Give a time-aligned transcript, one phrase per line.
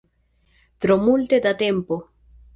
[0.81, 1.95] Tro multe da tempo.